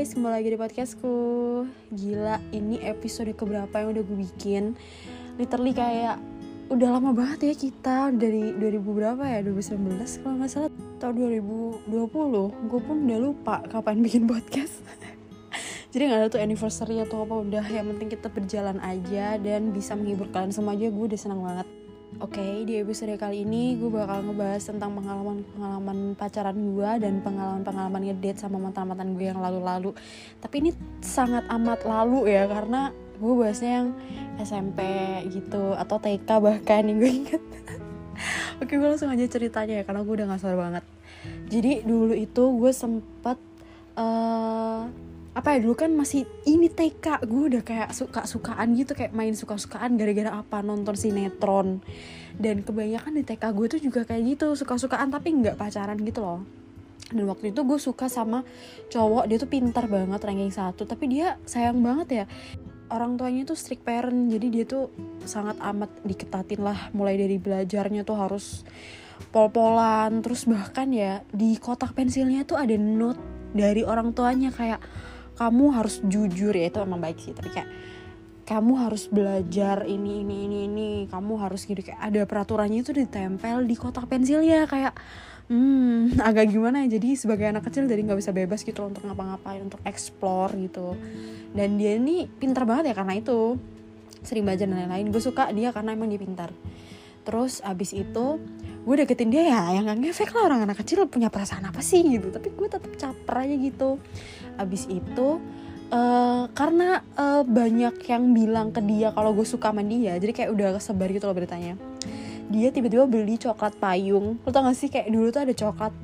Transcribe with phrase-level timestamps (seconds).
[0.00, 1.16] guys, kembali lagi di podcastku.
[1.92, 4.72] Gila, ini episode keberapa yang udah gue bikin?
[5.36, 6.16] Literally kayak
[6.72, 11.84] udah lama banget ya kita Dari 2000 berapa ya, 2019 kalau nggak salah Atau 2020
[12.72, 14.80] Gue pun udah lupa kapan bikin podcast.
[15.92, 17.68] Jadi gak ada tuh anniversary atau apa Udah.
[17.68, 20.88] Yang penting kita berjalan aja Dan bisa menghibur kalian semua aja.
[20.88, 21.68] Gue udah senang banget
[22.18, 28.02] Oke, okay, di episode kali ini gue bakal ngebahas tentang pengalaman-pengalaman pacaran gue dan pengalaman-pengalaman
[28.02, 29.94] ngedate sama mantan-mantan gue yang lalu-lalu.
[30.42, 33.88] Tapi ini sangat amat lalu ya karena gue bahasnya yang
[34.42, 34.82] SMP
[35.30, 37.44] gitu atau TK bahkan yang gue inget.
[38.60, 40.84] Oke, gue langsung aja ceritanya ya karena gue udah gak sabar banget.
[41.46, 43.38] Jadi dulu itu gue sempet
[43.94, 44.90] uh,
[45.30, 49.30] apa ya dulu kan masih ini TK gue udah kayak suka sukaan gitu kayak main
[49.38, 51.78] suka sukaan gara-gara apa nonton sinetron.
[52.34, 56.18] Dan kebanyakan di TK gue tuh juga kayak gitu suka sukaan tapi nggak pacaran gitu
[56.18, 56.42] loh.
[57.14, 58.42] Dan waktu itu gue suka sama
[58.90, 62.24] cowok dia tuh pintar banget ranking satu tapi dia sayang banget ya.
[62.90, 64.90] Orang tuanya tuh strict parent jadi dia tuh
[65.22, 68.66] sangat amat diketatin lah mulai dari belajarnya tuh harus
[69.30, 73.20] pol-polan terus bahkan ya di kotak pensilnya tuh ada note
[73.54, 74.82] dari orang tuanya kayak
[75.40, 77.32] kamu harus jujur ya itu emang baik sih.
[77.32, 77.68] Tapi kayak
[78.44, 80.90] kamu harus belajar ini ini ini ini.
[81.08, 84.92] Kamu harus gitu kayak ada peraturannya itu ditempel di kotak pensilnya kayak
[85.48, 87.00] hmm agak gimana ya.
[87.00, 90.92] Jadi sebagai anak kecil jadi nggak bisa bebas gitu untuk ngapa-ngapain untuk explore gitu.
[91.56, 93.56] Dan dia ini pintar banget ya karena itu.
[94.20, 95.08] Sering belajar dan lain-lain.
[95.08, 96.52] Gue suka dia karena emang dia pintar
[97.20, 98.40] terus abis itu
[98.80, 102.00] gue deketin dia ya yang gak ngefek lah orang anak kecil punya perasaan apa sih
[102.00, 102.32] gitu.
[102.32, 104.00] Tapi gue tetap caper aja gitu
[104.60, 105.40] abis itu
[105.90, 110.50] uh, karena uh, banyak yang bilang ke dia kalau gue suka sama dia jadi kayak
[110.52, 111.74] udah kesebar gitu loh beritanya.
[112.50, 114.42] Dia tiba-tiba beli coklat payung.
[114.42, 115.94] Lo tau gak sih kayak dulu tuh ada coklat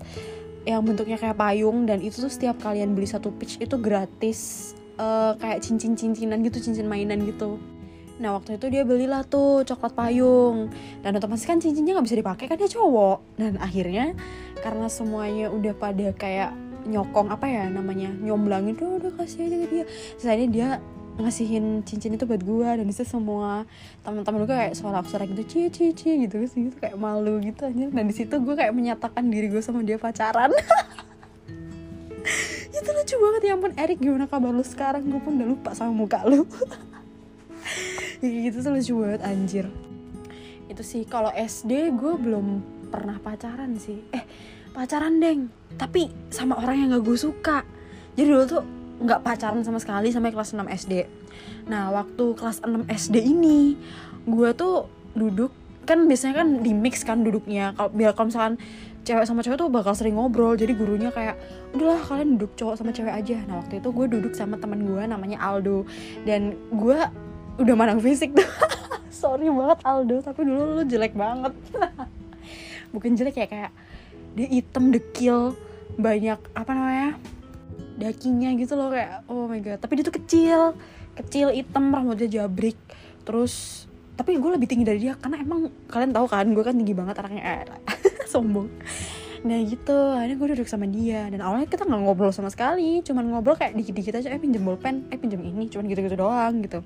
[0.62, 5.34] yang bentuknya kayak payung dan itu tuh setiap kalian beli satu pitch itu gratis uh,
[5.38, 7.58] kayak cincin-cincinan gitu cincin mainan gitu.
[8.22, 10.70] Nah waktu itu dia belilah tuh coklat payung.
[11.02, 13.18] Dan otomatis kan cincinnya gak bisa dipakai kan dia cowok.
[13.42, 14.14] Dan akhirnya
[14.62, 16.55] karena semuanya udah pada kayak
[16.86, 19.85] nyokong apa ya namanya nyomblangin tuh udah kasih aja ke dia.
[20.19, 20.69] Terus dia
[21.17, 23.64] ngasihin cincin itu buat gue dan itu semua
[24.05, 27.89] teman-teman gue kayak sorak-sorak gitu cie cie cie gitu sih gitu kayak malu gitu aja
[27.89, 30.52] dan di situ gue kayak menyatakan diri gue sama dia pacaran.
[32.77, 33.73] Itu lucu banget ya ampun.
[33.73, 35.08] Erik gimana kabar lu sekarang?
[35.08, 36.45] Gue pun udah lupa sama muka lu.
[38.20, 39.67] Gitu tuh lucu banget anjir.
[40.69, 42.61] Itu sih kalau SD gue belum
[42.92, 44.05] pernah pacaran sih.
[44.13, 44.25] Eh
[44.77, 45.48] pacaran deng.
[45.81, 47.64] Tapi sama orang yang gak gue suka.
[48.13, 48.63] Jadi dulu tuh
[48.97, 51.05] nggak pacaran sama sekali sampai kelas 6 SD
[51.69, 53.77] nah waktu kelas 6 SD ini
[54.25, 55.53] gue tuh duduk
[55.87, 57.70] kan biasanya kan di mix kan duduknya.
[57.79, 58.55] Kalau biar kalau misalkan
[59.07, 60.59] cewek sama cewek tuh bakal sering ngobrol.
[60.59, 61.39] Jadi gurunya kayak
[61.79, 63.39] udahlah kalian duduk cowok sama cewek aja.
[63.47, 65.87] Nah waktu itu gue duduk sama teman gue namanya Aldo.
[66.27, 66.98] Dan gue
[67.63, 68.43] udah manang fisik tuh.
[69.23, 70.19] Sorry banget Aldo.
[70.27, 71.55] Tapi dulu lu jelek banget.
[72.95, 73.70] Bukan jelek ya kayak
[74.36, 75.57] dia hitam dekil
[75.97, 77.11] banyak apa namanya
[77.97, 79.80] dagingnya gitu loh kayak oh my god.
[79.80, 80.61] Tapi dia tuh kecil
[81.17, 82.77] kecil hitam rambutnya jabrik.
[83.25, 83.85] Terus
[84.17, 87.17] tapi gue lebih tinggi dari dia karena emang kalian tahu kan gue kan tinggi banget
[87.20, 87.64] anaknya eh,
[88.33, 88.69] sombong.
[89.48, 91.33] Nah gitu akhirnya gue duduk sama dia.
[91.33, 95.08] Dan awalnya kita nggak ngobrol sama sekali cuman ngobrol kayak dikit-dikit aja eh pinjam bolpen
[95.08, 96.85] eh pinjam ini cuman gitu-gitu doang gitu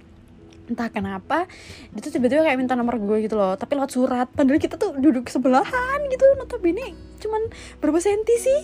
[0.70, 1.50] entah kenapa
[1.90, 4.28] dia tuh tiba-tiba kayak minta nomor gue gitu loh tapi lewat surat.
[4.30, 7.52] Padahal kita tuh duduk sebelahan gitu notabene cuman
[7.84, 8.60] berapa senti sih?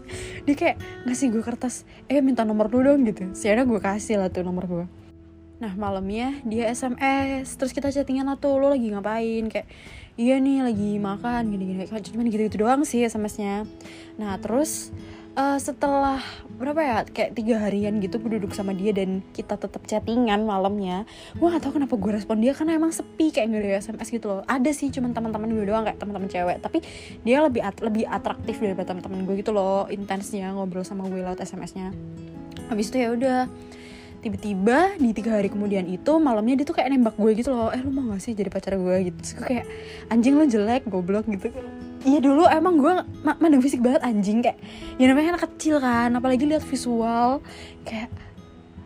[0.48, 3.28] Dia kayak ngasih gue kertas eh minta nomor dulu dong gitu.
[3.36, 4.86] Siapa gue kasih lah tuh nomor gue.
[5.58, 9.50] Nah malamnya dia SMS terus kita chattingan lah tuh lo lagi ngapain?
[9.52, 9.66] Kayak
[10.16, 11.84] iya nih lagi makan gini-gini.
[11.84, 13.68] Cuman gitu-gitu doang sih SMS-nya
[14.16, 14.88] nah terus
[15.38, 16.18] uh, setelah
[16.58, 16.96] berapa ya?
[17.06, 21.06] Kayak tiga harian gitu gue duduk sama dia dan kita tetap chattingan malamnya.
[21.38, 24.26] Gue gak tau kenapa gue respon dia karena emang sepi kayak gak ada sms gitu
[24.26, 24.42] loh.
[24.50, 26.58] Ada sih cuman teman-teman gue doang kayak teman-teman cewek.
[26.58, 26.82] Tapi
[27.22, 31.38] dia lebih at lebih atraktif daripada teman-teman gue gitu loh intensnya ngobrol sama gue lewat
[31.46, 31.94] smsnya
[32.68, 33.38] habis itu ya udah
[34.18, 37.70] tiba-tiba di tiga hari kemudian itu malamnya dia tuh kayak nembak gue gitu loh.
[37.70, 39.18] Eh lu mau gak sih jadi pacar gue gitu.
[39.22, 39.66] Terus gue kayak
[40.10, 41.54] anjing lu jelek goblok gitu
[42.06, 42.94] iya dulu emang gue
[43.26, 44.44] ma mandang fisik banget anjing.
[44.44, 44.58] Kayak
[45.00, 47.42] ya namanya anak kecil kan apalagi lihat visual.
[47.82, 48.10] Kayak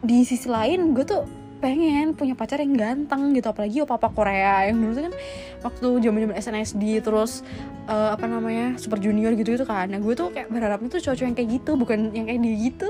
[0.03, 1.25] di sisi lain gue tuh
[1.63, 3.47] pengen punya pacar yang ganteng gitu.
[3.51, 5.15] Apalagi opa opa Korea yang dulu tuh kan
[5.63, 7.47] waktu zaman zaman SNSD terus
[7.87, 9.91] uh, apa namanya super junior gitu gitu kan.
[9.91, 12.89] Nah gue tuh kayak berharapnya tuh cowok-cowok yang kayak gitu bukan yang kayak dia gitu.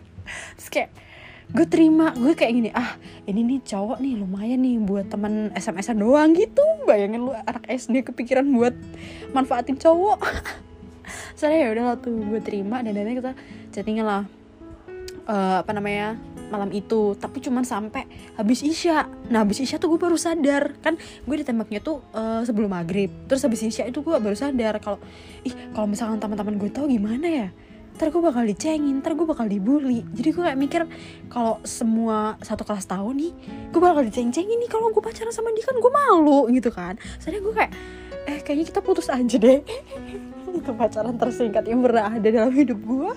[0.58, 0.90] Terus kayak
[1.48, 5.96] gue terima gue kayak gini ah ini nih cowok nih lumayan nih buat teman SMS
[5.96, 6.64] doang gitu.
[6.84, 8.76] Bayangin lu anak SD kepikiran buat
[9.32, 10.20] manfaatin cowok.
[11.40, 13.32] Saya ya udah tuh gue terima dan akhirnya kita
[13.72, 14.22] chattingan lah
[15.24, 16.20] uh, apa namanya
[16.52, 17.16] malam itu.
[17.16, 18.04] Tapi cuman sampai
[18.36, 19.08] habis isya.
[19.32, 20.76] Nah habis isya tuh gue baru sadar.
[20.84, 23.08] Kan gue ditembaknya tuh uh, sebelum maghrib.
[23.24, 25.00] Terus habis isya itu gue baru sadar kalau
[25.48, 27.48] ih kalau misalkan teman-teman gue tahu gimana ya
[27.98, 30.06] ntar gue bakal dicengin, ntar gue bakal dibully.
[30.14, 30.82] Jadi gue kayak mikir
[31.26, 33.34] kalau semua satu kelas tahu nih,
[33.74, 36.94] gue bakal diceng-cengin nih kalau gue pacaran sama dia kan gue malu gitu kan.
[37.18, 37.72] Soalnya gue kayak,
[38.30, 39.66] eh kayaknya kita putus aja deh.
[40.62, 43.12] itu pacaran tersingkat yang pernah ada dalam hidup gue.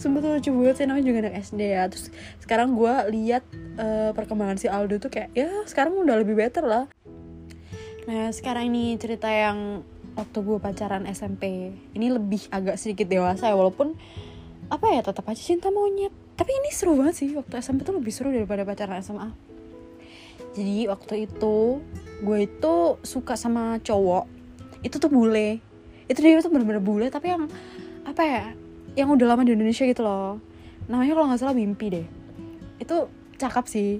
[0.00, 2.08] Sumpah tuh lucu banget sih namanya juga anak SD ya Terus
[2.40, 3.44] sekarang gue lihat
[3.76, 6.88] uh, perkembangan si Aldo tuh kayak ya sekarang udah lebih better lah
[8.08, 9.84] Nah sekarang ini cerita yang
[10.18, 13.94] waktu gue pacaran SMP Ini lebih agak sedikit dewasa ya walaupun
[14.70, 16.14] apa ya tetap aja cinta monyet.
[16.38, 19.28] Tapi ini seru banget sih waktu SMP tuh lebih seru daripada pacaran SMA
[20.54, 21.82] Jadi waktu itu
[22.22, 24.24] gue itu suka sama cowok.
[24.86, 25.58] Itu tuh bule.
[26.06, 27.50] Itu dia tuh bener-bener bule tapi yang
[28.06, 28.44] apa ya
[28.98, 30.38] yang udah lama di Indonesia gitu loh.
[30.86, 32.06] Namanya kalau nggak salah Wimpi deh.
[32.78, 33.90] Itu cakep sih.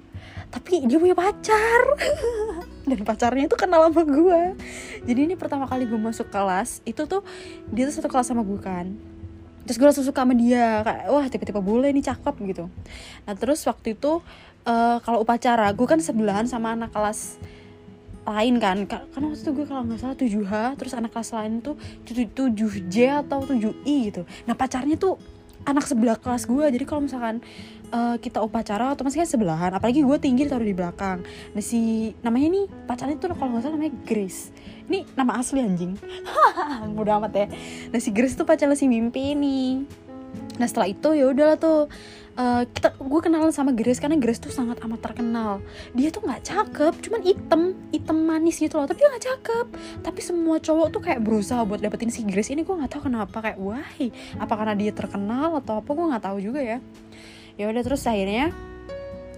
[0.50, 1.82] Tapi dia punya pacar
[2.88, 4.56] dan pacarnya itu kenal sama gue
[5.04, 7.24] jadi ini pertama kali gue masuk kelas itu tuh
[7.72, 8.92] dia tuh satu kelas sama gue kan.
[9.64, 12.64] Terus gue langsung suka sama dia kayak wah tipe-tipe bule ini cakep gitu.
[13.24, 14.20] Nah terus waktu itu
[14.66, 17.40] uh, kalau upacara gue kan sebelahan sama anak kelas
[18.28, 18.84] lain kan.
[18.84, 23.46] Karena waktu itu gue kalau nggak salah 7H terus anak kelas lain tuh 7J atau
[23.46, 24.22] 7I gitu.
[24.44, 25.16] Nah pacarnya tuh
[25.68, 27.44] anak sebelah kelas gue jadi kalau misalkan
[27.92, 29.70] uh, kita upacara otomatis kan sebelahan.
[29.74, 31.20] Apalagi gue tinggi taruh di belakang.
[31.52, 34.54] Nah si namanya nih pacarnya tuh kalau nggak salah namanya Grace.
[34.90, 35.94] Ini nama asli anjing.
[36.96, 37.46] Mudah amat ya.
[37.92, 39.86] Nah si Grace tuh pacarnya si mimpi ini
[40.60, 41.88] nah setelah itu ya udahlah tuh
[42.40, 45.60] uh, kita gue kenalan sama Grace karena Grace tuh sangat amat terkenal.
[45.92, 48.88] Dia tuh nggak cakep cuman item item manis gitu loh.
[48.88, 49.66] Tapi dia nggak cakep.
[50.00, 52.48] Tapi semua cowok tuh kayak berusaha buat dapetin si Grace.
[52.48, 53.84] Ini gue nggak tahu kenapa kayak wah
[54.40, 55.90] apa karena dia terkenal atau apa?
[55.92, 56.78] Gue nggak tahu juga ya.
[57.60, 58.54] Ya udah terus akhirnya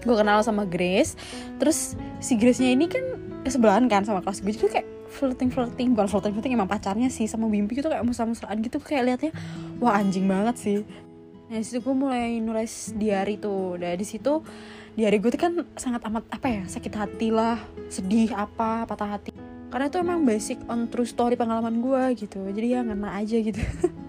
[0.03, 1.19] gue kenal sama Grace.
[1.59, 3.03] Terus si Grace nya ini kan
[3.43, 4.55] sebelahan kan sama kelas gue.
[4.55, 8.57] Jadi kayak flirting flirting bukan flirting flirting emang pacarnya sih sama Bimpi gitu kayak mesra-mesraan
[8.63, 8.79] gitu.
[8.79, 9.31] Kayak liatnya
[9.77, 10.77] wah anjing banget sih
[11.53, 14.41] nah di situ gue mulai nulis diary tuh dari situ
[14.97, 17.61] diary gue tuh kan sangat amat apa ya sakit hati lah
[17.93, 19.29] sedih apa patah hati
[19.69, 23.61] karena itu emang basic on true story pengalaman gue gitu jadi ya ngena aja gitu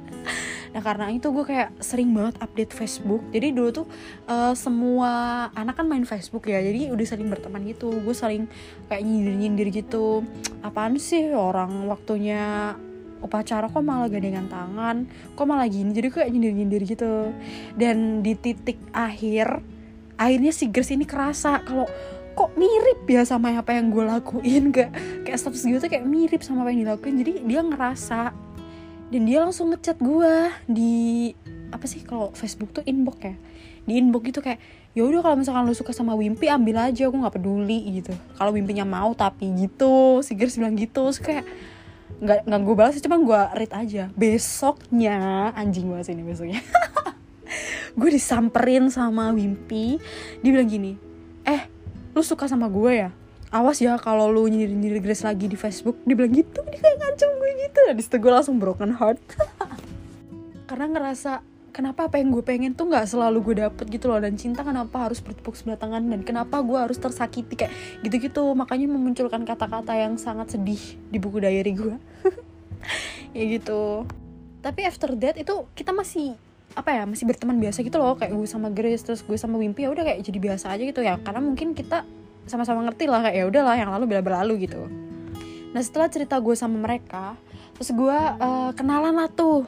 [0.75, 3.23] Nah karena itu gue kayak sering banget update Facebook.
[3.31, 3.87] Jadi dulu tuh
[4.27, 6.59] uh, semua anak kan main Facebook ya.
[6.59, 7.95] Jadi udah saling berteman gitu.
[8.03, 8.51] Gue saling
[8.91, 10.27] kayak nyindir-nyindir gitu.
[10.67, 12.75] Apaan sih orang waktunya
[13.25, 17.33] upacara kok malah gandengan tangan kok malah gini jadi kayak nyindir-nyindir gitu.
[17.75, 19.65] Dan di titik akhir
[20.21, 21.89] akhirnya si Grace ini kerasa kalau
[22.35, 24.93] kok mirip ya sama apa yang gue lakuin kayak
[25.23, 28.21] kayak status gue tuh kayak mirip sama apa yang dilakuin jadi dia ngerasa.
[29.13, 31.31] Dan dia langsung ngechat gue di
[31.71, 33.35] apa sih kalau Facebook tuh inbox ya?
[33.87, 34.59] Di inbox gitu kayak
[34.95, 38.11] ya udah kalau misalkan lo suka sama Wimpy ambil aja aku nggak peduli gitu.
[38.35, 41.47] Kalau Wimpynya mau tapi gitu si Grace bilang gitu terus kayak
[42.23, 44.05] nggak nggak gue balas cuma gue read aja.
[44.15, 46.61] Besoknya anjing banget ini besoknya.
[47.99, 50.03] Gue disamperin sama Wimpy
[50.43, 50.99] dia bilang gini
[51.47, 51.71] eh
[52.11, 53.11] lu suka sama gue ya?
[53.55, 56.03] Awas ya kalau lu nyindir nyindir Grace lagi di Facebook.
[56.03, 57.79] Dia bilang gitu dia kayak ngancam gue gitu.
[57.87, 59.23] Dan di situ gue langsung broken heart.
[60.69, 64.23] Karena ngerasa kenapa apa yang gue pengen tuh nggak selalu gue dapet gitu loh.
[64.23, 66.07] Dan cinta kenapa harus bertepuk sebelah tangan?
[66.07, 67.59] Dan kenapa gue harus tersakiti?
[67.59, 67.75] Kayak
[68.07, 68.55] gitu-gitu.
[68.55, 70.79] Makanya memunculkan kata-kata yang sangat sedih
[71.11, 71.97] di buku diary gue.
[73.35, 74.07] Ya gitu.
[74.63, 76.39] Tapi after that itu kita masih
[76.79, 78.15] apa ya masih berteman biasa gitu loh.
[78.15, 81.03] Kayak gue sama Grace terus gue sama Wimpy ya udah kayak jadi biasa aja gitu
[81.03, 81.19] ya.
[81.19, 82.07] Karena mungkin kita
[82.47, 84.87] sama-sama ngerti lah kayak ya udahlah yang lalu bila berlalu gitu.
[85.75, 87.35] Nah setelah cerita gue sama mereka
[87.75, 89.67] terus gue uh, kenalan lah tuh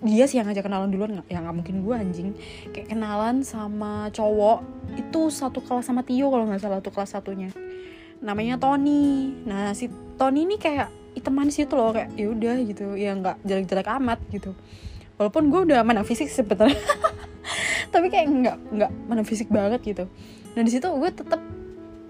[0.00, 2.28] dia sih yang ngajak kenalan duluan ya nggak mungkin gue anjing.
[2.72, 4.64] Kayak kenalan sama cowok
[4.96, 7.52] itu satu kelas sama Tio kalau nggak salah tuh kelas satunya.
[8.24, 9.36] Namanya Tony.
[9.44, 12.96] Nah si Tony ini kayak hitam manis itu loh kayak ya udah gitu.
[12.96, 14.56] Ya nggak jelek-jelek amat gitu.
[15.20, 16.80] Walaupun gue udah mana fisik sebenarnya.
[17.92, 20.04] Tapi kayak nggak nggak mana fisik banget gitu.
[20.56, 21.44] Nah di situ gue tetap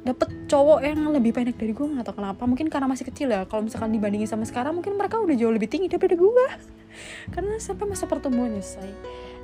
[0.04, 2.44] dapet cowok yang lebih pendek dari gue tahu kenapa.
[2.44, 3.48] Mungkin karena masih kecil ya.
[3.48, 6.46] Kalau misalkan dibandingin sama sekarang mungkin mereka udah jauh lebih tinggi daripada gue
[7.34, 8.92] karena sampai masa pertemuan selesai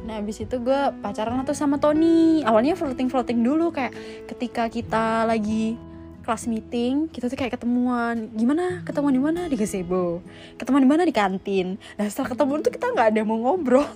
[0.01, 2.41] nah abis itu gue pacaran tuh sama Tony.
[2.41, 3.93] Awalnya floating floating dulu kayak
[4.33, 5.77] ketika kita lagi
[6.21, 8.85] kelas meeting kita tuh kayak ketemuan gimana?
[8.85, 9.49] Ketemuan di mana?
[9.49, 10.21] Di gazebo.
[10.61, 11.03] Ketemuan di mana?
[11.09, 11.81] Di kantin.
[11.97, 13.87] Nah setelah ketemu tuh kita nggak ada mau ngobrol.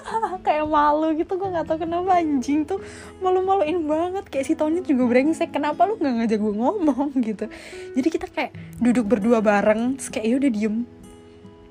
[0.46, 2.80] Kayak malu gitu gue nggak tahu kenapa anjing tuh
[3.20, 4.24] malu-maluin banget.
[4.32, 7.08] Kayak si Tony juga brengsek kenapa lu nggak ngajak gue ngomong?
[7.28, 7.46] gitu.
[7.94, 10.76] Jadi kita kayak duduk berdua bareng terus kayak ya udah diem.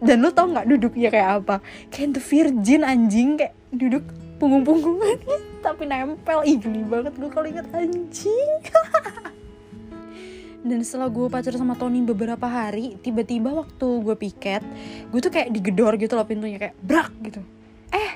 [0.03, 1.55] Dan lu tau nggak duduknya kayak apa?
[1.89, 4.03] Kayak the virgin anjing kayak duduk
[4.37, 5.17] punggung-punggungan.
[5.65, 6.43] Tapi nempel.
[6.43, 8.51] Ih geli banget gue kalau inget anjing
[10.63, 14.63] dan setelah gue pacaran sama Tony beberapa hari tiba-tiba waktu gue piket
[15.11, 17.43] gue tuh kayak digedor gitu loh pintunya kayak brak gitu.
[17.91, 18.11] Eh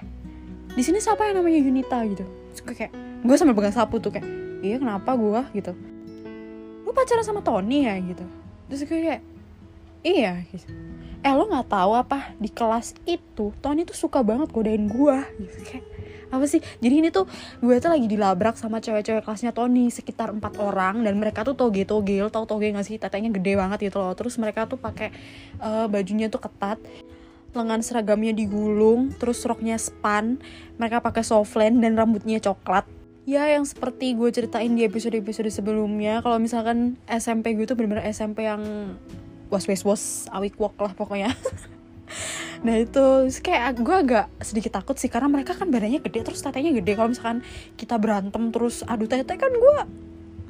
[0.73, 2.23] di sini siapa yang namanya Yunita gitu?
[2.55, 4.25] Terus gue kayak gue sambil pegang sapu tuh kayak
[4.63, 5.75] iya kenapa gue gitu.
[6.87, 7.99] Lu pacaran sama Tony ya?
[7.99, 8.23] gitu.
[8.71, 9.21] Terus gue kayak
[10.07, 10.71] iya gitu
[11.27, 15.59] eh lo nggak tahu apa di kelas itu Tony tuh suka banget godain gue gitu
[15.67, 15.85] kayak
[16.27, 16.59] apa sih?
[16.83, 17.23] Jadi ini tuh
[17.63, 21.87] gue tuh lagi dilabrak sama cewek-cewek kelasnya Tony sekitar empat orang dan mereka tuh toge
[21.87, 22.99] toge lo tau toge gak sih?
[22.99, 24.11] Tetenya gede banget gitu loh.
[24.11, 25.15] Terus mereka tuh pakai
[25.63, 26.79] uh, bajunya tuh ketat
[27.55, 30.37] lengan seragamnya digulung terus roknya span
[30.75, 32.83] mereka pakai softland dan rambutnya coklat.
[33.27, 38.47] Ya yang seperti gue ceritain di episode-episode sebelumnya kalau misalkan SMP gue tuh bener-bener SMP
[38.47, 38.63] yang
[39.47, 41.31] was was was awik wok lah pokoknya.
[42.57, 46.73] Nah itu kayak gue agak sedikit takut sih karena mereka kan badannya gede terus tatanya
[46.73, 46.97] gede.
[46.97, 47.45] Kalau misalkan
[47.77, 49.77] kita berantem terus adu tete kan gue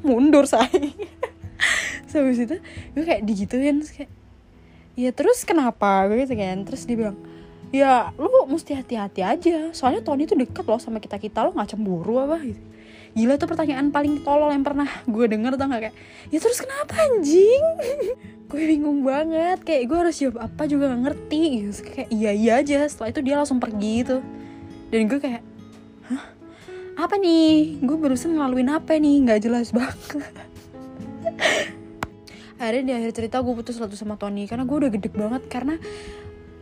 [0.07, 0.69] mundur say.
[2.07, 2.55] So habis itu
[2.95, 4.11] gue kayak digituin terus kayak
[4.95, 6.07] ya terus kenapa?
[6.07, 6.63] Gue gitu kan.
[6.63, 7.17] Terus dia bilang
[7.75, 9.75] ya lu mesti hati-hati aja.
[9.75, 12.39] Soalnya Tony tuh deket loh sama kita kita lo nggak cemburu apa?
[12.39, 12.76] Gitu
[13.17, 15.95] gila tuh pertanyaan paling tolol yang pernah gue denger tau gak kayak
[16.29, 17.65] ya terus kenapa anjing?
[18.47, 19.59] Gue bingung banget.
[19.67, 21.67] Kayak gue harus jawab apa juga gak ngerti.
[21.67, 22.87] Gitu kayak iya iya aja.
[22.87, 24.23] Setelah itu dia langsung pergi gitu.
[24.87, 25.43] Dan gue kayak
[26.07, 26.25] hah?
[26.95, 27.83] Apa nih?
[27.83, 29.27] Gue barusan ngelaluin apa nih?
[29.27, 30.31] Nggak jelas banget.
[32.63, 35.43] Akhirnya di akhir cerita gue putus satu sama Tony karena gue udah gede banget.
[35.51, 35.75] Karena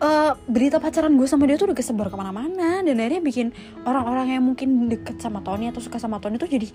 [0.01, 2.83] uh, berita pacaran gue sama dia tuh udah kesebar ke mana-mana.
[2.83, 3.47] Dan akhirnya bikin
[3.87, 6.67] orang-orang yang mungkin deket sama Tony atau suka sama Tony tuh jadi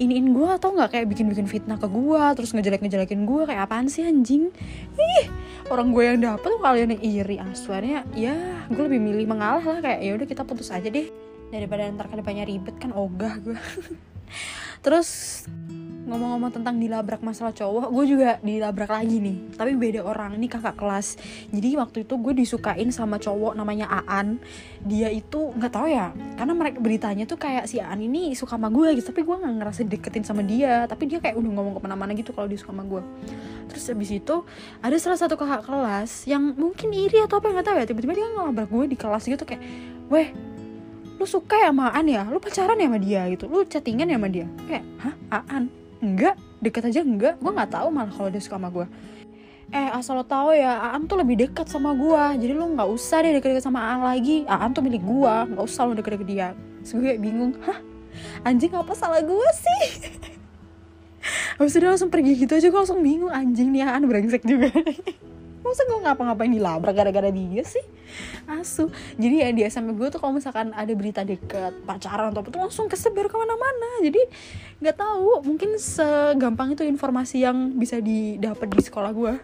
[0.00, 0.98] iniin gue atau nggak?
[0.98, 3.42] Kayak bikin-bikin fitnah ke gue terus ngejelek-ngejelekin gue.
[3.48, 4.52] Kayak apaan sih anjing?
[4.96, 5.26] Ih
[5.68, 7.36] orang gue yang dapet tuh kalian yang iri.
[7.40, 8.36] Asuhannya ya
[8.68, 9.78] gue lebih milih mengalah lah.
[9.80, 11.08] Kayak ya udah kita putus aja deh.
[11.48, 13.56] Daripada ntar ke depannya ribet kan ogah gue.
[14.84, 15.42] Terus
[16.08, 19.36] ngomong-ngomong tentang dilabrak masalah cowok gue juga dilabrak lagi nih.
[19.54, 21.20] Tapi beda orang ini kakak kelas.
[21.52, 24.40] Jadi waktu itu gue disukain sama cowok namanya Aan.
[24.82, 26.10] Dia itu nggak tahu ya
[26.40, 29.12] karena mereka beritanya tuh kayak si Aan ini suka sama gue gitu.
[29.12, 30.88] Tapi gue nggak ngerasa deketin sama dia.
[30.88, 33.02] Tapi dia kayak udah ngomong ke mana-mana gitu kalau dia suka sama gue
[33.68, 34.36] terus habis itu
[34.80, 37.84] ada salah satu kakak kelas yang mungkin iri atau apa nggak tahu ya.
[37.84, 39.60] Tiba-tiba dia ngelabrak gue di kelas gitu kayak
[40.08, 40.32] weh
[41.18, 42.24] lu suka ya sama Aan ya?
[42.30, 43.22] Lu pacaran ya sama dia?
[43.28, 43.44] Gitu.
[43.50, 44.46] Lu chattingan ya sama dia?
[44.64, 45.14] Kayak hah?
[45.50, 45.68] Aan
[46.00, 47.34] enggak deket aja enggak.
[47.38, 48.86] Gue nggak tahu malah kalau dia suka sama gue
[49.68, 53.20] eh asal lo tahu ya Aan tuh lebih dekat sama gue jadi lo nggak usah
[53.20, 54.48] deh deket-deket sama Aan lagi.
[54.48, 56.48] Aan tuh milik gue nggak usah lo deket-deket dia.
[56.80, 57.78] Terus gue kayak bingung hah?
[58.48, 59.84] Anjing apa salah gue sih?
[61.60, 62.66] Habis itu langsung pergi gitu aja.
[62.72, 64.72] Gue langsung bingung anjing nih Aan brengsek juga
[65.68, 67.84] masa gue ngapa-ngapain dilabrak gara-gara dia sih?
[68.48, 68.88] Asu.
[69.20, 72.60] Jadi ya di SMP gue tuh kalau misalkan ada berita deket pacaran atau apa tuh
[72.64, 74.00] langsung kesebar ke mana-mana.
[74.00, 74.20] Jadi
[74.80, 79.34] nggak tahu mungkin segampang itu informasi yang bisa didapat di sekolah gue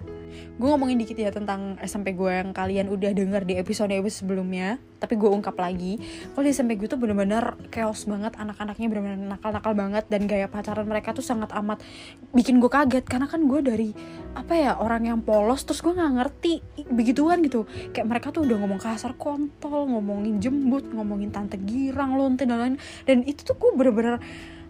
[0.54, 5.20] gue ngomongin dikit ya tentang SMP gue yang kalian udah denger di episode-episode sebelumnya tapi
[5.20, 6.00] gue ungkap lagi.
[6.32, 10.88] Kalau di SMP gue tuh bener-bener chaos banget anak-anaknya bener-bener nakal-nakal banget dan gaya pacaran
[10.88, 11.84] mereka tuh sangat amat
[12.32, 13.04] bikin gue kaget.
[13.04, 13.90] Karena kan gue dari
[14.32, 16.52] apa ya orang yang polos terus gue nggak ngerti
[16.88, 17.68] begituan gitu.
[17.92, 22.76] Kayak mereka tuh udah ngomong kasar kontol ngomongin jembut ngomongin tante girang lonte dan lain
[23.04, 24.24] dan itu tuh gue bener-bener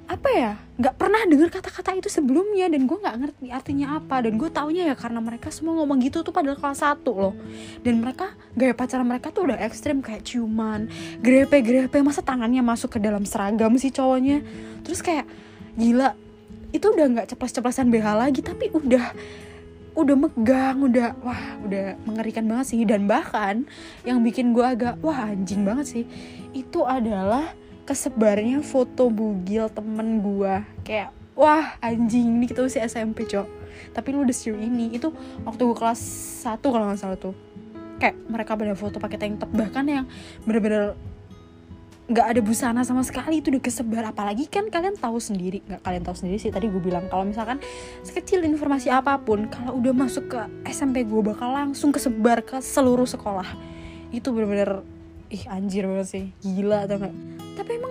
[0.05, 4.21] apa ya nggak pernah dengar kata-kata itu sebelumnya dan gue nggak ngerti artinya apa.
[4.21, 7.33] Dan gue taunya ya karena mereka semua ngomong gitu tuh pada kelas 1 loh.
[7.81, 10.93] Dan mereka gaya pacaran mereka tuh udah ekstrim kayak ciuman
[11.25, 14.45] grepe-grepe masa tangannya masuk ke dalam seragam si cowoknya.
[14.85, 15.25] Terus kayak
[15.79, 16.13] gila
[16.75, 19.15] itu udah nggak ceplas-ceplasan BH lagi tapi udah
[19.95, 22.83] udah megang udah wah udah mengerikan banget sih.
[22.85, 23.65] Dan bahkan
[24.05, 26.05] yang bikin gue agak wah anjing banget sih
[26.53, 30.55] itu adalah kesebarnya foto bugil temen gue
[30.89, 33.47] kayak wah anjing ini kita masih SMP cok.
[33.91, 35.11] Tapi lu udah sejauh ini itu
[35.43, 36.01] waktu gue kelas
[36.47, 37.35] 1 kalau nggak salah tuh.
[37.99, 39.51] Kayak mereka pada foto pakai tank top.
[39.51, 40.07] Bahkan yang
[40.47, 40.95] bener-bener
[42.05, 44.03] nggak ada busana sama sekali itu udah kesebar.
[44.15, 47.59] Apalagi kan kalian tahu sendiri nggak kalian tahu sendiri sih tadi gue bilang kalau misalkan
[48.07, 53.11] sekecil informasi apa pun kalau udah masuk ke SMP gue bakal langsung kesebar ke seluruh
[53.11, 53.47] sekolah.
[54.15, 54.87] Itu bener-bener
[55.35, 56.25] ih anjir banget sih.
[56.47, 57.34] Gila atau enggak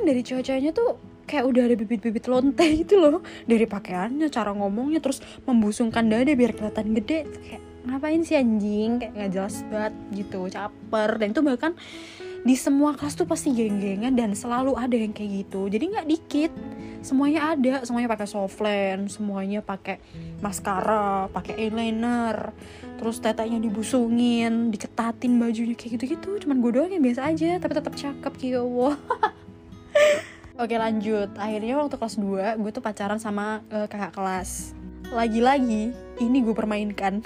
[0.04, 3.24] dari cowok-cowoknya tuh kayak udah ada bibit-bibit lonte gitu loh.
[3.48, 7.26] Dari pakaiannya cara ngomongnya terus membusungkan dada biar kelihatan gede.
[7.26, 9.00] Kayak ngapain sih anjing?
[9.00, 11.10] Kayak nggak jelas banget gitu caper.
[11.20, 11.72] Dan itu bahkan
[12.44, 15.72] di semua kelas tuh pasti geng-gengan dan selalu ada yang kayak gitu.
[15.72, 16.52] Jadi nggak dikit.
[17.04, 17.84] Semuanya ada.
[17.84, 20.00] Semuanya pakai softland semuanya pakai
[20.44, 22.52] maskara pakai eyeliner.
[23.00, 26.44] Terus tetenya dibusungin diketatin bajunya kayak gitu-gitu.
[26.44, 28.96] Cuman gue doang yang biasa aja tapi tetap cakep gitu wow
[30.54, 34.78] Oke lanjut, akhirnya waktu kelas 2 gue tuh pacaran sama uh, kakak kelas.
[35.10, 35.90] Lagi-lagi,
[36.22, 37.26] ini gue permainkan.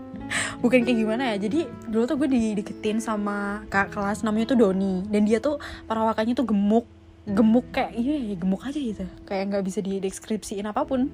[0.62, 5.02] Bukan kayak gimana ya, jadi dulu tuh gue dideketin sama kakak kelas namanya tuh Doni.
[5.10, 5.58] Dan dia tuh
[5.90, 6.86] perawakannya tuh gemuk.
[7.26, 9.04] Gemuk kayak iya ya gemuk aja gitu.
[9.26, 11.10] Kayak nggak bisa dideskripsiin apa pun.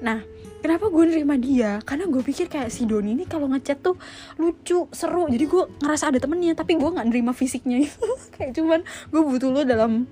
[0.00, 0.24] Nah
[0.64, 1.84] kenapa gue nerima dia?
[1.84, 4.00] Karena gue pikir kayak si Doni ini kalau ngechat tuh
[4.40, 5.28] lucu seru.
[5.28, 7.84] Jadi gue ngerasa ada temennya tapi gue nggak nerima fisiknya.
[7.84, 8.08] Itu
[8.40, 10.08] kayak cuman gue butuh lo dalam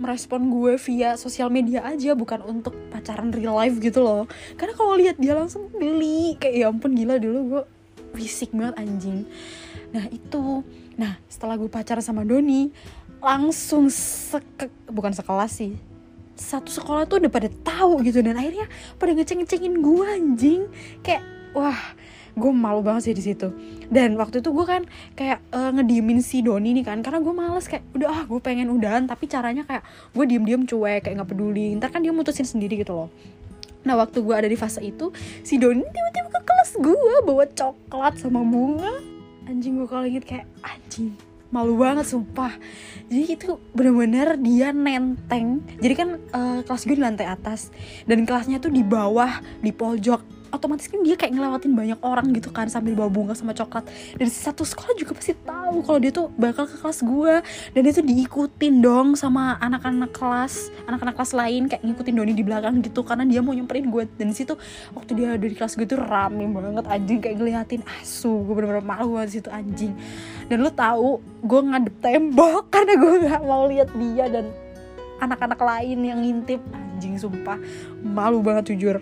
[0.00, 4.24] merespon gue via sosial media aja bukan untuk pacaran real life gitu loh.
[4.56, 7.62] Karena kalau lihat dia langsung beli kayak ya ampun gila dulu gue
[8.16, 9.28] fisik banget anjing.
[9.92, 10.64] Nah itu.
[10.96, 12.72] Nah setelah gue pacaran sama Doni
[13.20, 15.76] langsung seke bukan sekelas sih.
[16.32, 18.64] Satu sekolah tuh udah pada tahu gitu dan akhirnya
[18.96, 20.62] pada ngeceng-ngecengin gue anjing.
[21.04, 21.76] Kayak wah
[22.36, 23.50] gue malu banget sih di situ.
[23.90, 24.82] Dan waktu itu gue kan
[25.14, 28.70] kayak uh, ngediemin si Doni nih kan karena gue males kayak udah ah gue pengen
[28.70, 29.82] udahan tapi caranya kayak
[30.14, 31.74] gue diem-diem cuek kayak nggak peduli.
[31.78, 33.08] Ntar kan dia mutusin sendiri gitu loh.
[33.86, 35.08] Nah waktu gue ada di fase itu
[35.40, 38.92] Si Doni tiba-tiba ke kelas gue Bawa coklat sama bunga.
[39.48, 42.54] Anjing gue kalau inget kayak Anjing malu banget sumpah.
[43.10, 45.60] Jadi itu bener-bener dia nenteng.
[45.82, 47.74] Jadi kan uh, kelas gue di lantai atas
[48.06, 52.50] dan kelasnya tuh di bawah di pojok otomatis kan dia kayak ngelewatin banyak orang gitu
[52.50, 53.86] kan sambil bawa bunga sama coklat.
[54.18, 57.34] Dan satu sekolah juga pasti tahu kalau dia tuh bakal ke kelas gue
[57.74, 62.82] dan tuh diikutin dong sama anak-anak kelas anak-anak kelas lain kayak ngikutin Doni di belakang
[62.82, 64.54] gitu karena dia mau nyamperin gue dan situ
[64.94, 68.84] waktu dia ada di kelas gue tuh rame banget anjing kayak ngeliatin asu gue bener-bener
[68.84, 69.94] malu banget situ anjing.
[70.50, 74.46] Dan lu tahu gue ngadep tembok karena gue nggak mau lihat dia dan
[75.20, 76.60] anak-anak lain yang ngintip.
[76.72, 77.56] Anjing sumpah.
[78.02, 79.00] Malu banget jujur.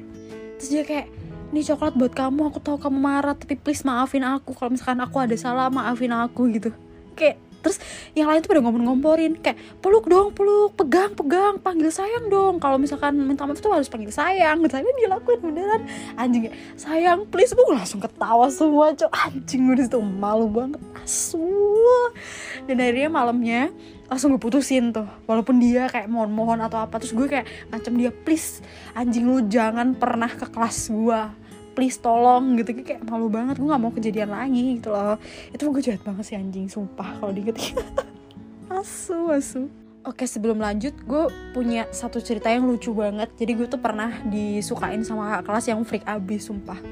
[0.58, 1.06] Terus dia kayak
[1.48, 4.52] ini coklat buat kamu aku tahu kamu marah tapi please maafin aku.
[4.52, 6.70] Kalau misalkan aku ada salah maafin aku gitu.
[7.16, 7.84] Kayak terus
[8.16, 12.56] yang lain tuh pada ngompor-ngomporin kayak peluk dong peluk pegang pegang panggil sayang dong.
[12.56, 15.84] Kalau misalkan minta maaf tuh harus panggil sayang tapi dia lakuin beneran.
[16.16, 16.48] Anjing
[16.80, 17.52] sayang please.
[17.52, 19.12] Gue langsung ketawa semua cok.
[19.12, 21.44] Anjing gue di situ malu banget asu.
[22.64, 23.62] Dan akhirnya malamnya
[24.08, 26.96] langsung gue putusin tuh walaupun dia kayak mohon-mohon atau apa.
[26.96, 28.64] Terus gue kayak ngancam dia please
[28.96, 31.47] anjing lu jangan pernah ke kelas gue
[31.78, 32.74] please tolong gitu.
[32.82, 35.14] Kayak malu banget gue nggak mau kejadian lagi gitu loh.
[35.54, 36.66] Itu gue jahat banget sih anjing.
[36.66, 37.54] Sumpah kalau diinget.
[38.82, 39.70] Asu asu.
[40.02, 41.22] Oke sebelum lanjut gue
[41.54, 43.30] punya satu cerita yang lucu banget.
[43.38, 46.82] Jadi gue tuh pernah disukain sama kakak kelas yang freak abis sumpah.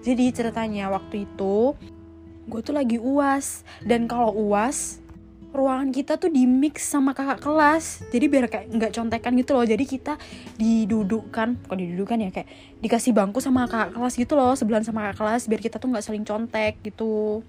[0.00, 1.76] Jadi ceritanya waktu itu
[2.48, 3.68] gue tuh lagi uas.
[3.84, 5.01] Dan kalau uas
[5.52, 8.08] ruangan kita tuh di mix sama kakak kelas.
[8.08, 9.64] Jadi biar kayak nggak contekan gitu loh.
[9.68, 10.16] Jadi kita
[10.56, 12.48] didudukkan kok didudukkan ya kayak
[12.80, 14.56] dikasih bangku sama kakak kelas gitu loh.
[14.56, 17.44] Sebelahan sama kakak kelas biar kita tuh nggak saling contek gitu.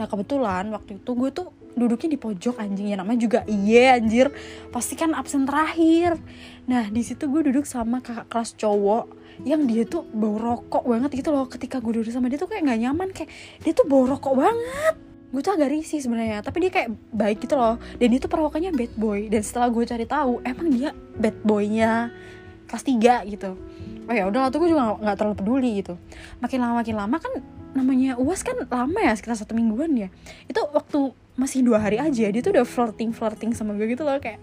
[0.00, 2.88] Nah kebetulan waktu itu gue tuh duduknya di pojok anjing.
[2.88, 4.32] Ya namanya juga iya anjir.
[4.72, 6.16] Pasti kan absen terakhir.
[6.64, 9.12] Nah di situ gue duduk sama kakak kelas cowok
[9.44, 11.44] yang dia tuh bau rokok banget gitu loh.
[11.44, 13.08] Ketika gue duduk sama dia tuh kayak nggak nyaman.
[13.12, 13.28] Kayak
[13.60, 17.58] dia tuh bau rokok banget gue tuh agak risih sebenarnya tapi dia kayak baik gitu
[17.58, 17.76] loh.
[17.98, 19.26] Dan dia tuh perawakannya bad boy.
[19.26, 22.14] Dan setelah gue cari tahu emang dia bad boynya
[22.66, 23.50] kelas 3 gitu.
[24.06, 25.94] Oh ya udah tuh gue juga nggak terlalu peduli gitu.
[26.38, 27.32] Makin lama makin lama kan
[27.76, 30.08] namanya uas kan lama ya sekitar satu mingguan ya.
[30.46, 34.16] Itu waktu masih dua hari aja dia tuh udah flirting flirting sama gue gitu loh
[34.16, 34.40] kayak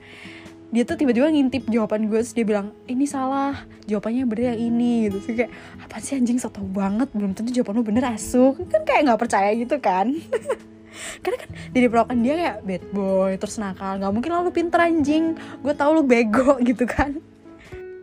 [0.70, 5.10] dia tuh tiba-tiba ngintip jawaban gue terus dia bilang ini salah jawabannya bener yang ini
[5.10, 5.18] gitu.
[5.22, 8.58] Sih kayak apa sih anjing so tau banget belum tentu jawaban lu bener asu.
[8.68, 10.12] Kan kayak nggak percaya gitu kan
[11.22, 15.38] karena kan jadi perawakan dia kayak bad boy terus nakal nggak mungkin lalu pinter anjing.
[15.62, 17.20] Gue tau lu bego gitu kan.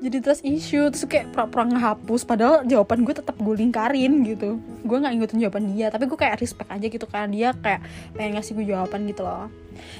[0.00, 4.56] Jadi terus isu terus kayak pura-pura ngehapus padahal jawaban gue tetap gue lingkarin gitu.
[4.80, 7.84] Gue nggak ngikutin jawaban dia tapi gue kayak respect aja gitu karena dia kayak
[8.16, 9.52] pengen ngasih gue jawaban gitu loh.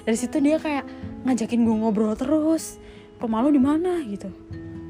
[0.09, 0.89] Dari situ dia kayak
[1.29, 2.81] ngajakin gue ngobrol terus.
[3.21, 4.33] Rumah lu di mana gitu.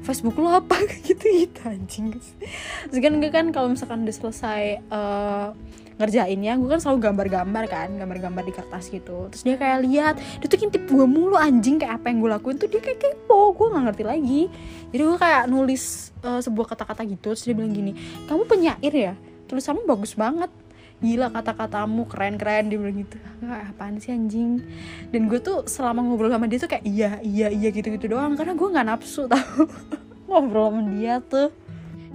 [0.01, 0.79] Facebook lo apa?
[1.05, 2.17] Gitu gitu anjing.
[2.89, 5.53] Terus kan gue kan kalau misalkan udah selesai uh,
[6.01, 9.29] ngerjainnya gue kan selalu gambar-gambar kan gambar-gambar di kertas gitu.
[9.29, 12.57] Terus dia kayak lihat dia tuh ngintip gue mulu anjing kayak apa yang gue lakuin
[12.57, 14.41] tuh dia kayak kepo gue nggak ngerti lagi.
[14.89, 17.93] Jadi gue kayak nulis uh, sebuah kata-kata gitu terus dia bilang gini
[18.25, 19.13] kamu penyair ya?
[19.45, 20.49] Tulisanmu bagus banget.
[21.01, 23.17] Gila kata-katamu keren-keren dia bilang gitu.
[23.45, 24.61] Nggak apaan sih anjing?
[25.13, 28.57] Dan gue tuh selama ngobrol sama dia tuh kayak iya iya iya gitu-gitu doang karena
[28.57, 29.69] gue nggak nafsu tau.
[30.25, 31.60] Ngobrol sama dia tuh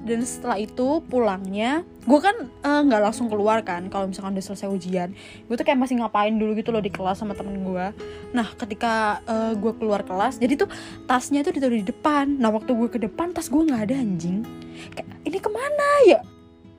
[0.06, 4.46] dan setelah itu pulangnya gue kan eh, nggak uh, langsung keluar kan kalau misalkan udah
[4.46, 5.10] selesai ujian.
[5.50, 7.86] Gue tuh kayak masih ngapain dulu gitu loh di kelas sama temen gue
[8.30, 10.70] nah ketika uh, eh, gue keluar kelas jadi tuh
[11.10, 12.38] tasnya tuh ditaruh di depan.
[12.38, 14.46] Nah waktu gue ke depan tas gue nggak ada anjing.
[14.94, 16.20] Kayak ini ke mana ya?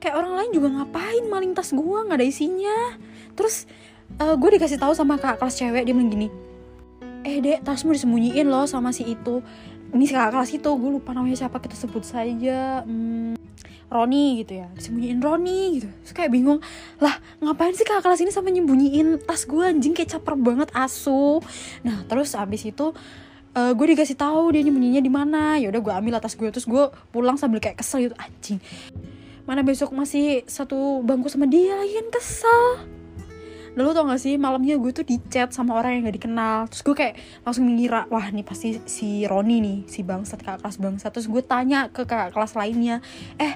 [0.00, 2.96] Kayak orang lain juga ngapain maling tas gue nggak ada isinya.
[3.36, 3.68] Terus
[4.16, 6.48] uh, gue dikasih tahu sama kak kelas cewek dia bilang gini
[7.28, 9.44] eh dek tasmu disembunyiin loh sama si itu
[9.94, 13.40] ini kakak kelas itu gue lupa namanya siapa kita sebut saja hmm,
[13.88, 14.68] Roni gitu ya.
[14.76, 15.88] Disembunyiin Roni gitu.
[16.04, 16.60] Terus kayak bingung
[17.00, 21.40] lah ngapain sih kakak kelas ini sampai nyembunyiin tas gue anjing kayak caper banget asu.
[21.84, 22.92] Nah terus abis itu
[23.56, 25.56] uh, gue dikasih tahu dia nyembunyinya di mana.
[25.56, 28.16] Ya udah gue ambil atas gue terus gue pulang sambil kayak kesel gitu.
[28.20, 28.60] Anjing.
[29.48, 32.97] Mana besok masih satu bangku sama dia lagi kan kesel
[33.78, 36.66] Lalu tau gak sih malamnya gue tuh di chat sama orang yang gak dikenal.
[36.66, 37.14] Terus gue kayak
[37.46, 41.10] langsung mengira Wah nih pasti si Roni nih Si bangsat kakak kelas bangsat.
[41.14, 42.98] Terus gue tanya ke kakak kelas lainnya
[43.38, 43.54] Eh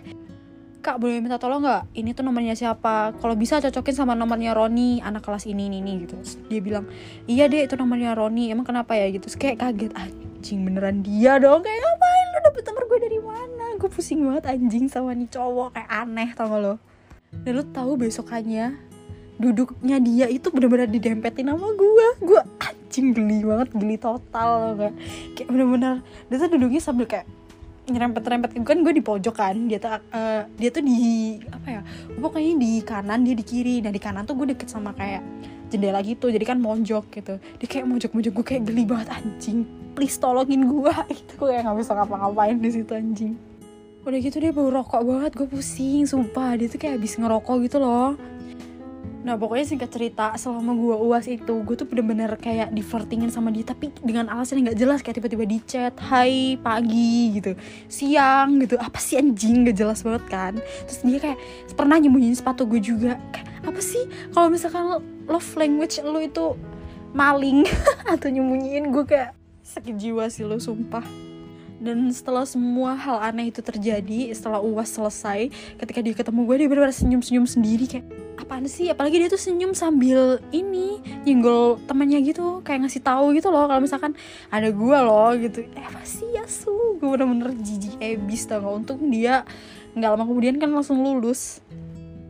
[0.79, 1.91] kak boleh minta tolong gak?
[1.91, 3.19] Ini tuh nomornya siapa?
[3.19, 6.15] Kalau bisa cocokin sama nomornya Roni Anak kelas ini ini, ini gitu.
[6.23, 6.87] Terus dia bilang
[7.27, 8.55] Iya deh itu nomornya Roni.
[8.55, 9.11] Emang kenapa ya?
[9.11, 9.27] Gitu.
[9.27, 11.67] Terus kayak kaget Anjing beneran dia dong?
[11.67, 12.27] Kayak ngapain?
[12.31, 13.67] Lu dapet nomor gue dari mana?
[13.75, 15.75] Gue pusing banget anjing sama nih cowok.
[15.75, 16.75] Kayak aneh tau gak lo?
[17.43, 18.92] Dan lu tahu besokannya
[19.43, 24.95] duduknya dia itu bener-bener didempetin sama gue gue anjing geli banget geli total kayak
[25.35, 25.95] kayak bener-bener
[26.31, 27.27] dia tuh duduknya sambil kayak
[27.91, 31.81] nyerempet-nyerempet kan gue di pojok kan dia tuh uh, dia tuh di apa ya
[32.15, 33.83] pokoknya di kanan dia di kiri.
[33.83, 35.19] Nah di kanan tuh gue deket sama kayak
[35.67, 37.43] jendela gitu jadi kan mojok gitu.
[37.59, 39.67] Dia kayak mojok-mojok gue kayak geli banget anjing.
[39.99, 43.35] Please tolongin gue itu gue kayak nggak bisa ngapa-ngapain di situ anjing.
[44.07, 46.55] Udah gitu dia bau rokok banget gue pusing sumpah.
[46.55, 48.15] Dia tuh kayak habis ngerokok gitu loh
[49.23, 53.63] Nah pokoknya singkat cerita selama gue uas itu gue tuh bener-bener kayak divertingin sama dia
[53.63, 54.99] tapi dengan alasan yang gak jelas.
[55.01, 57.55] Kayak tiba-tiba di chat Hai pagi gitu.
[57.87, 58.75] Siang gitu.
[58.77, 59.71] Apa sih anjing?
[59.71, 60.55] Gak jelas banget kan.
[60.91, 61.39] Terus dia kayak
[61.79, 63.17] pernah nyembunyiin sepatu gue juga.
[63.31, 64.05] Kayak apa sih?
[64.35, 64.99] Kalau misalkan
[65.31, 66.59] love language lo itu
[67.15, 67.69] maling
[68.13, 71.22] atau nyembunyiin gue kayak sakit jiwa sih lo sumpah
[71.83, 75.51] dan setelah semua hal aneh itu terjadi setelah uas selesai
[75.83, 78.07] ketika dia ketemu gue dia benar-benar senyum-senyum sendiri kayak
[78.39, 78.87] apaan sih?
[78.87, 83.83] Apalagi dia tuh senyum sambil ini nyenggol temannya gitu kayak ngasih tahu gitu loh kalau
[83.83, 84.15] misalkan
[84.55, 85.67] ada gue loh gitu.
[85.75, 86.71] Eh apa sih ya su
[87.03, 89.43] gue bener-bener jijik ebis tau gak untung dia
[89.93, 91.59] nggak lama kemudian kan langsung lulus.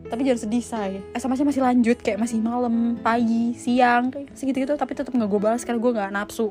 [0.09, 0.91] Tapi jangan sedih say.
[1.13, 5.41] Sms masih lanjut kayak masih malam pagi siang kayak segitu gitu tapi tetap nggak gue
[5.41, 6.49] balas karena gue nggak nafsu.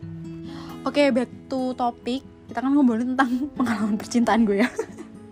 [0.83, 4.69] Oke okay, back to topic kita kan ngobrolin tentang pengalaman percintaan gue ya.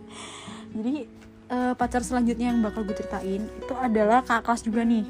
[0.76, 1.04] Jadi
[1.52, 5.04] uh, pacar selanjutnya yang bakal gue ceritain itu adalah kakak kelas juga nih.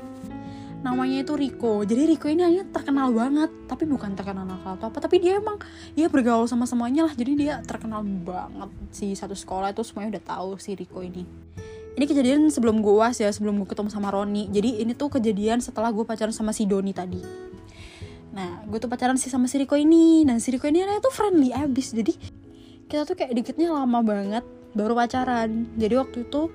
[0.83, 1.87] Namanya itu Riko.
[1.87, 5.61] Jadi Riko ini hanya terkenal banget tapi bukan terkenal nakal atau apa tapi dia emang
[5.95, 7.15] ya bergaul sama semuanya lah.
[7.15, 11.23] Jadi dia terkenal banget si satu sekolah itu semuanya udah tahu si Riko ini.
[11.95, 14.51] Ini kejadian sebelum gue uas ya sebelum gue ketemu sama Roni.
[14.51, 17.50] Jadi ini tuh kejadian setelah gue pacaran sama si Doni tadi
[18.31, 20.23] nah gue tuh pacaran sih sama si Riko ini.
[20.23, 21.95] Dan si Riko ini tuh friendly abis.
[21.95, 22.15] Jadi
[22.91, 25.67] kita tuh kayak dikitnya lama banget baru pacaran.
[25.79, 26.51] Jadi waktu itu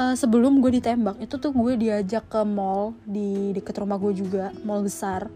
[0.00, 4.52] uh, sebelum gue ditembak itu tuh gue diajak ke mall di deket rumah gue juga
[4.64, 5.28] mall besar.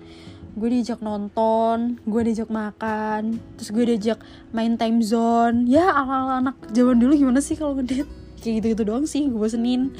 [0.54, 4.20] Gue diajak nonton gue diajak makan terus gue diajak
[4.52, 5.68] main time zone.
[5.68, 8.08] Ya ala ala anak zaman dulu gimana sih kalau ngedit
[8.40, 9.92] kayak gitu gitu doang sih gue bosenin.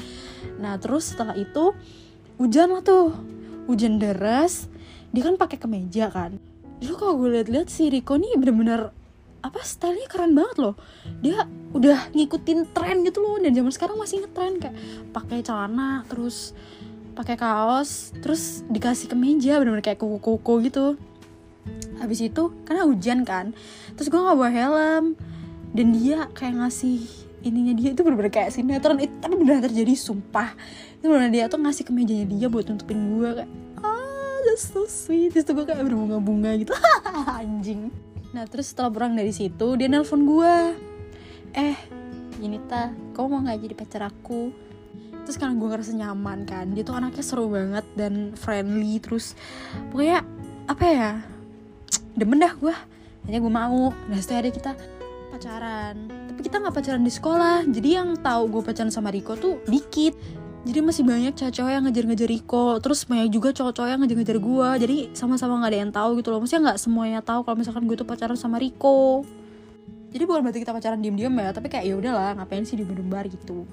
[0.61, 1.73] Nah terus setelah itu
[2.37, 3.13] hujan lah tuh.
[3.65, 4.69] Hujan deras
[5.15, 6.35] dia kan pakai kemeja kan.
[6.83, 8.91] Dulu kalau gue liat-liat si Riko nih bener-bener
[9.39, 10.75] apa stylenya keren banget loh.
[11.23, 14.75] Dia udah ngikutin tren gitu loh dan zaman sekarang masih ngetren kayak
[15.15, 16.51] pakai celana terus
[17.15, 20.99] pakai kaos terus dikasih kemeja bener-bener kayak kuku-kuku gitu.
[22.03, 23.55] Habis itu karena hujan kan
[23.95, 25.15] terus gue nggak bawa helm
[25.71, 27.07] dan dia kayak ngasih
[27.45, 28.99] ininya dia itu bener-bener kayak sinetron.
[28.99, 30.51] Itu tapi bener terjadi sumpah.
[30.99, 33.51] Itu bener dia tuh ngasih kemejanya dia buat nutupin gue kayak
[34.45, 35.33] that's so sweet.
[35.33, 36.71] Terus gue kayak berbunga-bunga gitu.
[37.41, 37.89] Anjing.
[38.35, 40.55] Nah terus setelah pulang dari situ dia nelpon gue
[41.55, 41.75] Eh
[42.35, 44.51] gini ta kamu mau gak jadi pacar aku?
[45.23, 49.39] Terus karena gue ngerasa nyaman kan Dia tuh anaknya seru banget dan friendly Terus.
[49.89, 50.21] Pokoknya
[50.67, 51.11] apa ya?
[52.13, 52.75] Demen dah gue
[53.25, 53.89] Akhirnya gue mau.
[53.89, 54.71] Nah setelah ada kita
[55.31, 55.95] pacaran.
[56.29, 60.13] Tapi kita gak pacaran di sekolah Jadi yang tahu gue pacaran sama Riko tuh dikit
[60.65, 62.81] jadi masih banyak cowok-cowok yang ngejar-ngejar Riko.
[62.81, 66.41] Terus banyak juga cowok-cowok yang ngejar-ngejar gue jadi sama-sama nggak ada yang tahu gitu loh.
[66.41, 69.21] Maksudnya nggak semuanya tahu kalau misalkan gue tuh pacaran sama Riko.
[70.09, 72.83] Jadi bukan berarti kita pacaran diem-diem ya tapi kayak ya udahlah ngapain sih di
[73.29, 73.67] gitu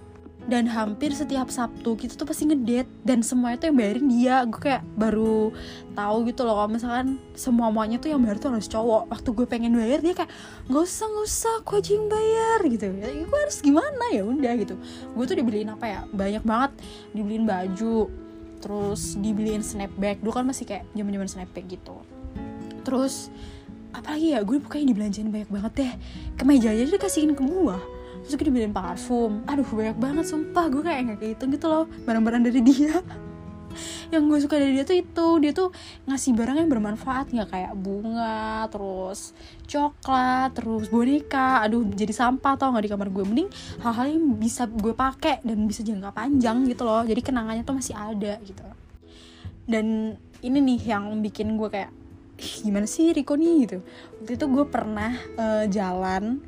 [0.50, 2.90] dan hampir setiap Sabtu kita tuh pasti ngedate.
[3.06, 4.36] Dan semuanya tuh yang bayarin dia.
[4.46, 5.54] Gue kayak baru
[5.94, 9.06] tahu gitu loh kalau misalkan semua muanya tuh yang bayar tuh harus cowok.
[9.10, 10.30] Waktu gue pengen bayar dia kayak
[10.66, 12.86] nggak usah nggak usah aku aja yang bayar gitu.
[12.90, 14.04] Ya gue harus gimana?
[14.10, 14.74] Ya udah gitu.
[15.14, 16.00] Gue tuh dibeliin apa ya?
[16.10, 16.72] Banyak banget.
[17.14, 18.10] Dibeliin baju
[18.62, 21.98] terus dibeliin snapback dulu kan masih kayak zaman zaman snapback gitu.
[22.82, 23.30] Terus
[23.94, 25.92] apalagi ya gue pokoknya dibelanjain banyak banget deh.
[26.34, 27.78] Kemeja aja dikasihin ke gue
[28.22, 29.42] terus gue dibeliin parfum.
[29.50, 30.70] Aduh banyak banget sumpah.
[30.70, 33.02] Gue kayak nggak kehitung gitu loh barang-barang dari dia.
[34.12, 35.26] Yang gue suka dari dia tuh itu.
[35.42, 35.68] Dia tuh
[36.04, 37.32] ngasih barang yang bermanfaat.
[37.32, 39.32] Nggak kayak bunga terus
[39.66, 41.64] coklat terus boneka.
[41.64, 43.48] Aduh jadi sampah tau nggak di kamar gue mending
[43.80, 47.02] hal-hal yang bisa gue pakai dan bisa jangka panjang gitu loh.
[47.02, 48.62] Jadi kenangannya tuh masih ada gitu.
[49.64, 51.90] Dan ini nih yang bikin gue kayak
[52.36, 53.54] gimana sih Riko nih?
[53.66, 53.78] Gitu.
[54.20, 56.42] Waktu itu gue pernah uh, jalan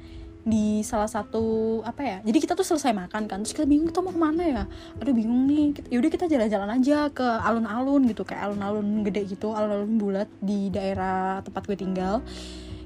[0.45, 4.05] di salah satu apa ya jadi kita tuh selesai makan kan terus kita bingung kita
[4.05, 4.65] mau ke mana ya
[5.01, 9.97] aduh bingung nih yaudah kita jalan-jalan aja ke alun-alun gitu kayak alun-alun gede gitu alun-alun
[9.97, 12.21] bulat di daerah tempat gue tinggal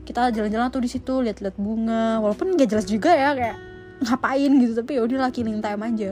[0.09, 3.57] kita jalan-jalan tuh di situ lihat-lihat bunga walaupun nggak jelas juga ya kayak
[3.99, 6.11] ngapain gitu tapi ya udah killing time aja.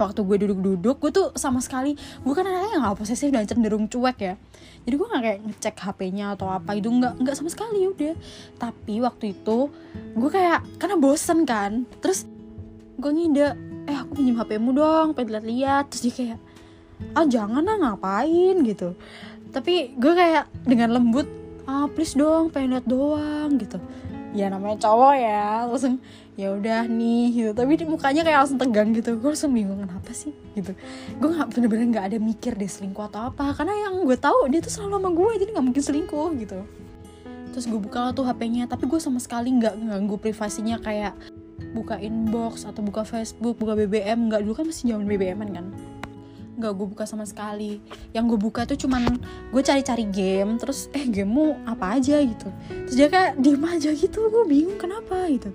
[0.00, 4.16] Waktu gue duduk-duduk gue tuh sama sekali gue kan anaknya nggak posesif dan cenderung cuek
[4.16, 4.34] ya
[4.88, 8.14] jadi gue nggak kayak ngecek HP-nya atau apa itu nggak nggak sama sekali udah.
[8.56, 9.68] Tapi waktu itu
[10.16, 12.24] gue kayak karena bosen kan terus
[12.96, 13.56] gue ngide
[13.88, 15.92] eh aku pinjam HP-mu dong pengen lihat-lihat.
[15.92, 16.38] Terus dia kayak
[17.16, 18.56] ah jangan lah ngapain?
[18.64, 18.96] gitu.
[19.50, 21.39] Tapi gue kayak dengan lembut
[21.70, 23.78] ah please dong pengen lihat doang gitu.
[24.34, 26.02] Ya namanya cowok ya langsung
[26.34, 27.50] ya udah nih gitu.
[27.54, 29.14] Tapi di mukanya kayak langsung tegang gitu.
[29.22, 30.34] Gue langsung bingung kenapa sih?
[30.58, 30.74] Gitu.
[31.22, 33.54] Gue nggak bener-bener nggak ada mikir deh selingkuh atau apa.
[33.54, 36.58] Karena yang gue tahu dia tuh selalu sama gue jadi nggak mungkin selingkuh gitu.
[37.54, 41.14] Terus gue buka tuh HP-nya tapi gue sama sekali nggak ganggu privasinya kayak
[41.70, 45.66] buka inbox atau buka Facebook buka BBM nggak dulu kan masih zaman BBM kan
[46.60, 47.80] nggak gue buka sama sekali.
[48.12, 49.18] Yang gue buka tuh cuman
[49.50, 52.20] gue cari-cari game terus eh gamemu apa aja?
[52.20, 52.52] gitu.
[52.86, 55.50] Terus dia kayak diem aja gitu gue bingung kenapa gitu.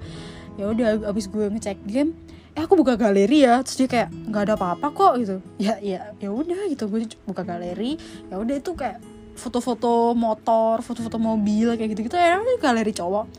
[0.57, 2.17] Ya udah abis gue ngecek game
[2.55, 3.61] eh aku buka galeri ya.
[3.61, 5.35] Terus dia kayak nggak ada apa-apa kok gitu.
[5.61, 8.01] Ya ya ya udah gitu gue buka galeri.
[8.33, 8.99] Ya udah itu kayak
[9.35, 13.29] foto-foto motor foto-foto mobil kayak gitu gitu ya galeri cowok.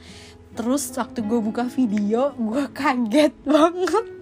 [0.56, 4.15] Terus waktu gue buka video gue kaget banget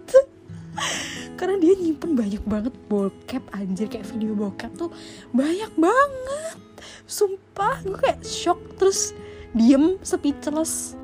[1.38, 3.87] karena dia nyimpen banyak banget bokep anjir.
[3.90, 4.90] Kayak video bokep tuh
[5.30, 6.56] banyak banget.
[7.04, 8.60] Sumpah gue kayak shock.
[8.78, 9.14] Terus
[9.54, 10.98] diem speechless.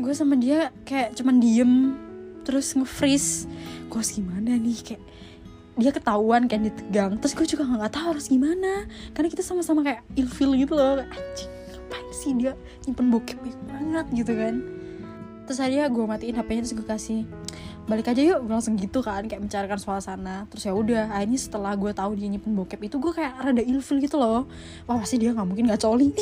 [0.00, 1.72] Gue sama dia kayak cuman diem
[2.44, 3.46] terus nge-freeze.
[3.92, 4.78] Gue harus gimana nih?
[4.80, 5.02] Kayak
[5.80, 7.16] dia ketahuan kan ditegang.
[7.20, 8.88] Terus gue juga nggak tahu harus gimana.
[9.12, 11.00] Karena kita sama-sama kayak ilfil gitu loh.
[11.00, 11.60] Anjing
[11.90, 12.54] ngapain sih dia
[12.86, 14.62] nyimpen bokep banget gitu kan.
[15.50, 17.20] Terus akhirnya gue matiin hpnya terus gue kasih
[17.90, 20.46] balik aja yuk gue langsung gitu kan kayak mencarikan suasana.
[20.46, 23.98] Terus ya udah akhirnya setelah gue tahu dia nyimpen bokep itu gue kayak rada ilfil
[23.98, 24.46] gitu loh.
[24.86, 26.14] Wah pasti dia nggak mungkin nggak coli.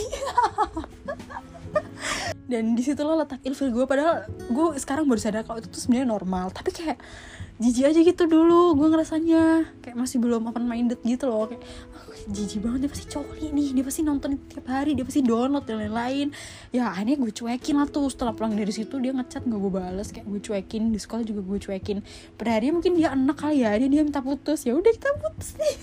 [2.49, 5.85] Dan di situ lo letak ilfil gue padahal gue sekarang baru sadar kalau itu tuh
[5.85, 6.49] sebenarnya normal.
[6.57, 6.97] Tapi kayak
[7.61, 9.69] jijik aja gitu dulu gue ngerasanya.
[9.85, 11.61] Kayak masih belum open minded gitu loh kayak
[12.29, 15.81] jijik banget dia pasti coli nih dia pasti nonton tiap hari dia pasti download dan
[15.81, 16.29] lain-lain.
[16.71, 20.09] Ya akhirnya gue cuekin lah tuh setelah pulang dari situ dia ngechat nggak gue bales
[20.13, 21.99] kayak gue cuekin di sekolah juga gue cuekin.
[22.37, 24.69] Pada hari mungkin dia enak kali ya dia dia minta putus.
[24.69, 25.75] Ya udah kita putus nih.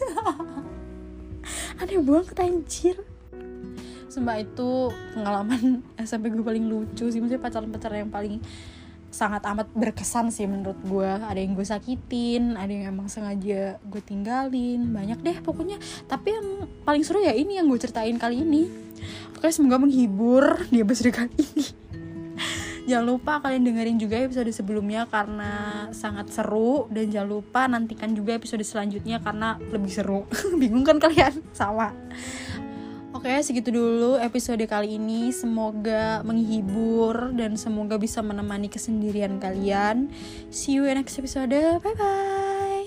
[1.81, 2.97] Aneh banget anjir.
[4.07, 7.19] Sumpah itu pengalaman SMP gue paling lucu sih.
[7.19, 8.37] Maksudnya pacaran-pacaran yang paling
[9.15, 14.01] sangat amat berkesan sih menurut gue ada yang gue sakitin ada yang emang sengaja gue
[14.03, 15.79] tinggalin banyak deh pokoknya.
[16.11, 16.47] Tapi yang
[16.83, 18.67] paling seru ya ini yang gue ceritain kali ini.
[19.39, 21.63] Oke semoga menghibur di episode kali ini.
[22.91, 26.85] Jangan lupa kalian dengerin juga episode sebelumnya karena sangat seru.
[26.93, 30.29] Dan jangan lupa nantikan juga episode selanjutnya karena lebih seru.
[30.61, 31.41] Bingung kan kalian?
[31.49, 31.89] Sama
[33.15, 35.31] Oke, segitu dulu episode kali ini.
[35.31, 40.11] Semoga menghibur dan semoga bisa menemani kesendirian kalian.
[40.51, 41.55] See you in next episode.
[41.79, 42.83] Bye bye.